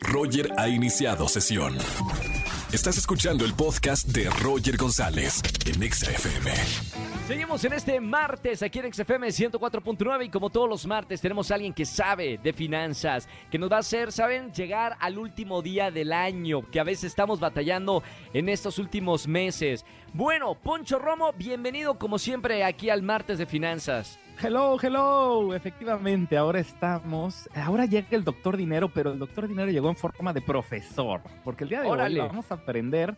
[0.00, 1.76] Roger ha iniciado sesión.
[2.72, 6.50] Estás escuchando el podcast de Roger González en Exa FM.
[7.26, 11.54] Seguimos en este martes aquí en XFM 104.9 y como todos los martes tenemos a
[11.54, 15.90] alguien que sabe de finanzas, que nos va a hacer, saben, llegar al último día
[15.90, 18.02] del año, que a veces estamos batallando
[18.32, 19.84] en estos últimos meses.
[20.14, 24.18] Bueno, Poncho Romo, bienvenido como siempre aquí al martes de finanzas.
[24.40, 25.52] Hello, hello.
[25.52, 27.48] Efectivamente, ahora estamos.
[27.56, 31.22] Ahora llega el doctor Dinero, pero el doctor Dinero llegó en forma de profesor.
[31.42, 32.20] Porque el día de Órale.
[32.20, 33.16] hoy vamos a aprender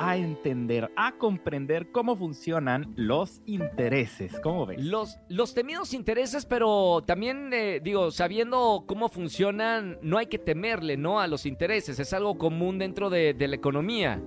[0.00, 4.40] a entender, a comprender cómo funcionan los intereses.
[4.40, 4.82] ¿Cómo ves?
[4.82, 10.96] Los, los temidos intereses, pero también, eh, digo, sabiendo cómo funcionan, no hay que temerle,
[10.96, 11.20] ¿no?
[11.20, 11.98] A los intereses.
[11.98, 14.22] Es algo común dentro de, de la economía.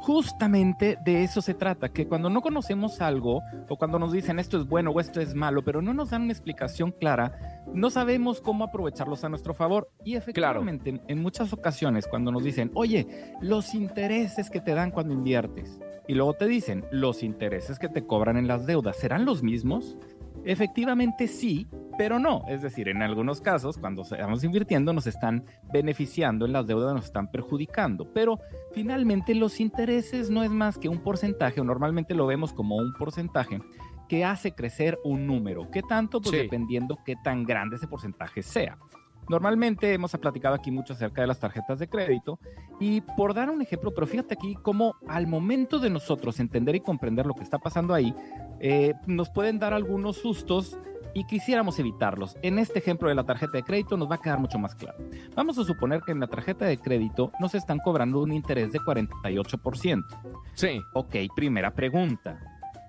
[0.00, 4.56] Justamente de eso se trata, que cuando no conocemos algo o cuando nos dicen esto
[4.58, 8.40] es bueno o esto es malo, pero no nos dan una explicación clara, no sabemos
[8.40, 9.90] cómo aprovecharlos a nuestro favor.
[10.02, 14.90] Y efectivamente, en, en muchas ocasiones cuando nos dicen, oye, los intereses que te dan
[14.90, 15.78] cuando inviertes,
[16.08, 19.96] y luego te dicen, los intereses que te cobran en las deudas, ¿serán los mismos?
[20.44, 21.68] Efectivamente sí,
[22.00, 22.44] pero no.
[22.48, 27.04] Es decir, en algunos casos, cuando estamos invirtiendo, nos están beneficiando en las deudas, nos
[27.04, 28.10] están perjudicando.
[28.14, 28.38] Pero
[28.72, 32.94] finalmente los intereses no es más que un porcentaje, o normalmente lo vemos como un
[32.94, 33.60] porcentaje
[34.08, 35.70] que hace crecer un número.
[35.70, 36.22] ¿Qué tanto?
[36.22, 36.38] Pues Sí.
[36.38, 38.78] dependiendo qué tan grande ese porcentaje sea.
[39.28, 42.38] Normalmente hemos platicado aquí mucho acerca de las tarjetas de crédito
[42.80, 46.80] y por dar un ejemplo, pero fíjate aquí cómo al momento de nosotros entender y
[46.80, 48.14] comprender lo que está pasando ahí,
[48.58, 50.78] eh, nos pueden dar algunos sustos
[51.14, 52.36] y quisiéramos evitarlos.
[52.42, 54.98] En este ejemplo de la tarjeta de crédito nos va a quedar mucho más claro.
[55.34, 58.80] Vamos a suponer que en la tarjeta de crédito nos están cobrando un interés de
[58.80, 60.04] 48%.
[60.54, 60.80] Sí.
[60.94, 62.38] Ok, primera pregunta.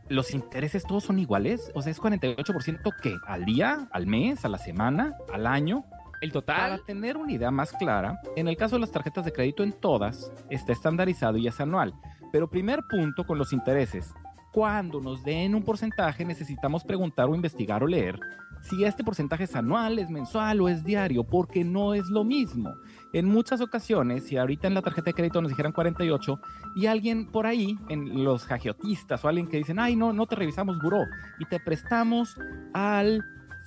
[0.10, 1.72] ¿Los intereses todos son iguales?
[1.74, 3.16] O sea, ¿es 48% qué?
[3.26, 3.88] ¿Al día?
[3.92, 4.44] ¿Al mes?
[4.44, 5.16] ¿A la semana?
[5.34, 5.86] ¿Al año?
[6.20, 6.84] El Para total.
[6.86, 10.32] tener una idea más clara, en el caso de las tarjetas de crédito en todas,
[10.52, 11.94] está estandarizado y es anual.
[12.32, 14.14] Pero primer punto con los intereses.
[14.52, 18.20] Cuando nos den un porcentaje necesitamos preguntar o investigar o leer
[18.62, 22.76] si este porcentaje es anual, es mensual o es diario, porque no es lo mismo.
[23.14, 26.40] En muchas ocasiones, si ahorita en la tarjeta de crédito nos dijeran 48
[26.76, 30.36] y alguien por ahí, en los jagiotistas o alguien que dicen, ay, no, no te
[30.36, 31.06] revisamos buró
[31.40, 32.38] y te prestamos
[32.74, 33.24] al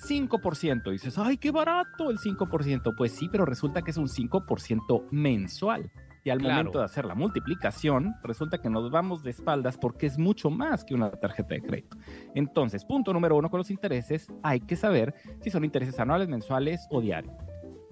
[0.09, 0.89] 5%.
[0.89, 2.95] Y dices, ay, qué barato el 5%.
[2.97, 5.91] Pues sí, pero resulta que es un 5% mensual.
[6.25, 6.55] Y al Claro.
[6.57, 10.83] momento de hacer la multiplicación, resulta que nos vamos de espaldas porque es mucho más
[10.85, 11.97] que una tarjeta de crédito.
[12.35, 16.87] Entonces, punto número uno con los intereses, hay que saber si son intereses anuales, mensuales
[16.91, 17.35] o diarios.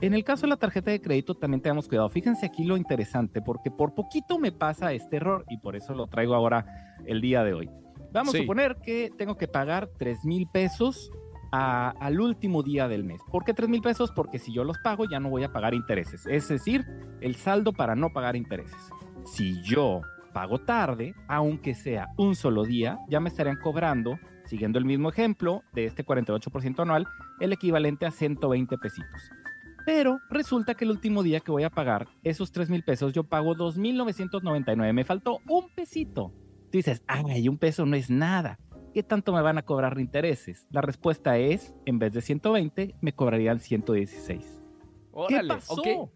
[0.01, 2.09] En el caso de la tarjeta de crédito también tenemos cuidado.
[2.09, 6.07] Fíjense aquí lo interesante, porque por poquito me pasa este error y por eso lo
[6.09, 6.67] traigo ahora
[7.05, 7.71] el día de hoy.
[8.13, 8.39] Vamos Sí.
[8.39, 11.11] a suponer que tengo que pagar 3 mil pesos
[11.53, 13.21] al último día del mes.
[13.31, 14.11] ¿Por qué 3 mil pesos?
[14.11, 16.27] Porque si yo los pago ya no voy a pagar intereses.
[16.27, 16.85] Es decir,
[17.21, 18.91] el saldo para no pagar intereses.
[19.25, 20.01] Si yo
[20.33, 25.63] pago tarde, aunque sea un solo día, ya me estarían cobrando, siguiendo el mismo ejemplo
[25.75, 27.07] de este 48% anual,
[27.39, 29.31] el equivalente a 120 pesitos.
[29.85, 33.25] Pero resulta que el último día que voy a pagar esos 3 mil pesos, yo
[33.25, 34.93] pago 2,999.
[34.93, 36.33] Me faltó un pesito.
[36.71, 38.59] Tú dices, ay, un peso no es nada.
[38.93, 40.67] ¿Qué tanto me van a cobrar de intereses?
[40.71, 44.41] La respuesta es, en vez de 120, me cobrarían 116.
[44.43, 44.59] ¿Qué
[45.13, 45.49] Órale.
[45.49, 45.75] pasó?
[45.75, 46.11] ok.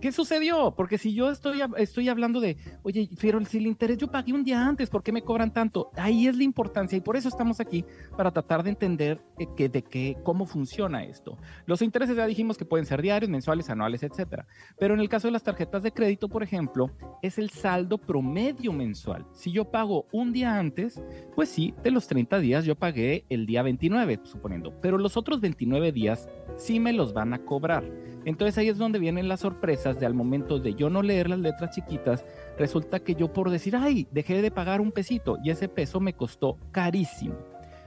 [0.00, 0.74] ¿Qué sucedió?
[0.74, 4.44] Porque si yo estoy, estoy hablando de, oye, pero si el interés yo pagué un
[4.44, 5.90] día antes, ¿por qué me cobran tanto?
[5.94, 7.84] Ahí es la importancia y por eso estamos aquí
[8.16, 9.20] para tratar de entender
[9.56, 11.36] que, de qué, cómo funciona esto.
[11.66, 14.46] Los intereses ya dijimos que pueden ser diarios, mensuales, anuales, etcétera.
[14.78, 16.90] Pero en el caso de las tarjetas de crédito, por ejemplo,
[17.20, 19.26] es el saldo promedio mensual.
[19.32, 21.02] Si yo pago un día antes,
[21.34, 24.72] pues sí, de los 30 días yo pagué el día 29, suponiendo.
[24.80, 27.84] Pero los otros 29 días sí me los van a cobrar.
[28.24, 31.38] Entonces ahí es donde vienen las sorpresas de al momento de yo no leer las
[31.38, 32.24] letras chiquitas,
[32.58, 36.12] resulta que yo por decir, ay, dejé de pagar un pesito y ese peso me
[36.12, 37.34] costó carísimo.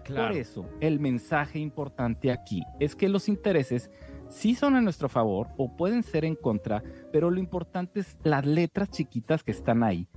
[0.04, 0.30] Claro.
[0.30, 3.90] Por eso, el mensaje importante aquí es que los intereses
[4.28, 8.46] sí son a nuestro favor o pueden ser en contra, pero lo importante es las
[8.46, 10.08] letras chiquitas que están ahí.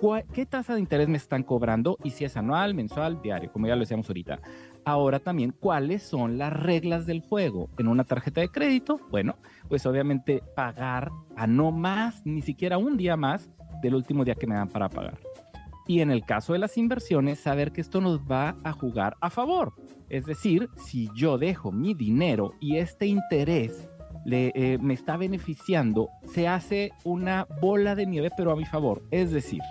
[0.00, 1.98] ¿Cuál- ¿Qué tasa de interés me están cobrando?
[2.04, 4.40] Y si es anual, mensual, diario, como ya lo decíamos ahorita.
[4.88, 7.68] Ahora también, ¿cuáles son las reglas del juego?
[7.76, 9.34] En una tarjeta de crédito, bueno,
[9.68, 13.50] pues obviamente pagar a no más, ni siquiera un día más
[13.82, 15.18] del último día que me dan para pagar.
[15.88, 19.28] Y en el caso de las inversiones, saber que esto nos va a jugar a
[19.28, 19.74] favor.
[20.08, 23.88] Es decir, si yo dejo mi dinero y este interés
[24.24, 29.02] le, eh, me está beneficiando, se hace una bola de nieve, pero a mi favor.
[29.10, 29.62] Es decir,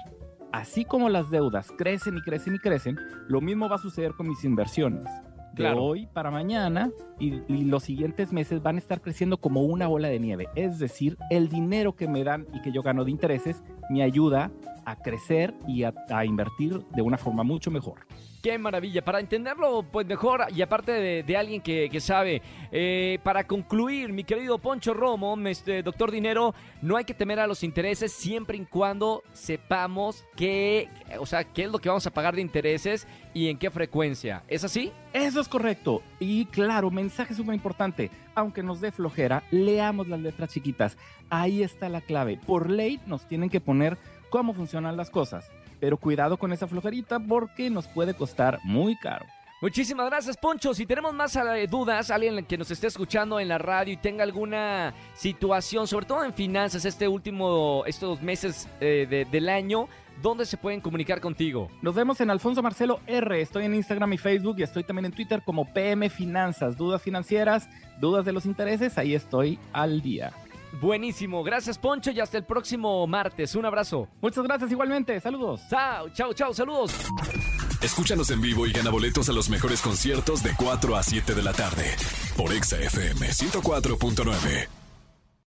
[0.57, 2.98] así como las deudas crecen y crecen y crecen,
[3.28, 5.04] lo mismo va a suceder con mis inversiones.
[5.04, 5.84] de Claro.
[5.84, 10.10] hoy para mañana y, y los siguientes meses van a estar creciendo como una bola
[10.10, 10.48] de nieve.
[10.56, 14.52] Es decir, el dinero que me dan y que yo gano de intereses me ayuda
[14.86, 18.06] a crecer y a, a invertir de una forma mucho mejor.
[18.44, 19.04] Qué maravilla.
[19.04, 24.14] Para entenderlo, pues mejor, y aparte de, de alguien que, que sabe, eh, para concluir,
[24.14, 26.54] mi querido Poncho Romo, este, doctor Dinero,
[26.84, 31.64] no hay que temer a los intereses siempre y cuando sepamos qué, o sea, qué
[31.64, 34.44] es lo que vamos a pagar de intereses y en qué frecuencia.
[34.48, 34.92] ¿Es así?
[35.12, 36.04] Eso es correcto.
[36.20, 38.12] Y claro, mensaje súper importante.
[38.36, 40.98] Aunque nos dé flojera, leamos las letras chiquitas.
[41.30, 42.38] Ahí está la clave.
[42.46, 43.98] Por ley nos tienen que poner
[44.30, 45.50] cómo funcionan las cosas.
[45.80, 49.26] Pero cuidado con esa flojerita porque nos puede costar muy caro.
[49.62, 50.74] Muchísimas gracias, Poncho.
[50.74, 54.24] Si tenemos más eh, dudas, alguien que nos esté escuchando en la radio y tenga
[54.24, 59.88] alguna situación, sobre todo en finanzas, este último, estos meses eh, de- del año,
[60.21, 61.69] ¿dónde se pueden comunicar contigo?
[61.81, 63.41] Nos vemos en Alfonso Marcelo R.
[63.41, 66.77] Estoy en Instagram y Facebook y estoy también en Twitter como PM Finanzas.
[66.77, 67.69] Dudas financieras,
[68.00, 70.33] dudas de los intereses, ahí estoy al día.
[70.81, 71.44] Buenísimo.
[71.44, 73.56] Gracias, Poncho, y hasta el próximo martes.
[73.56, 74.07] Un abrazo.
[74.21, 75.19] Muchas gracias igualmente.
[75.19, 75.62] Saludos.
[75.69, 76.53] Chao, chao, chao.
[76.53, 76.94] Saludos.
[77.81, 81.44] Escúchanos en vivo y gana boletos a los mejores conciertos de 4 a 7 de
[81.44, 81.85] la tarde
[82.35, 84.85] por Exa FM 104.9.